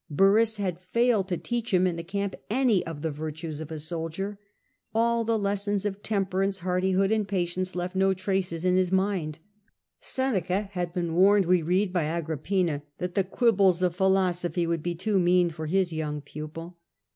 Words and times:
Burrhus 0.09 0.57
had 0.57 0.79
failed 0.81 1.27
to 1.27 1.37
teach 1.37 1.71
him 1.71 1.85
in 1.85 1.95
the 1.95 2.01
camp 2.03 2.35
any 2.49 2.83
of 2.87 3.03
the 3.03 3.11
virtues 3.11 3.61
of 3.61 3.71
a 3.71 3.77
soldier; 3.77 4.39
all 4.95 5.23
the 5.23 5.37
lessons 5.37 5.85
of 5.85 6.01
temperance, 6.01 6.57
hardihood, 6.61 7.11
and 7.11 7.27
patience 7.27 7.75
left 7.75 7.95
no 7.95 8.11
traces 8.15 8.65
in 8.65 8.77
his 8.77 8.91
mind. 8.91 9.37
Seneca 9.99 10.69
had 10.71 10.91
been 10.91 11.13
warned, 11.13 11.45
we 11.45 11.61
read, 11.61 11.93
by 11.93 12.05
Agrippina 12.05 12.81
that 12.97 13.13
the 13.13 13.23
quibbles 13.23 13.83
of 13.83 13.95
philosophy 13.95 14.65
would 14.65 14.81
be 14.81 14.95
too 14.95 15.19
mean 15.19 15.51
for 15.51 15.67
his 15.67 15.93
young 15.93 16.19
pupil. 16.19 16.79